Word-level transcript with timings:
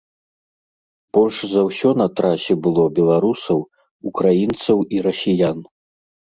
Больш 1.17 1.37
за 1.51 1.61
ўсё 1.67 1.89
на 2.03 2.07
трасе 2.21 2.53
было 2.69 2.83
беларусаў, 2.97 3.59
украінцаў 4.13 4.77
і 4.97 5.07
расіян. 5.13 5.59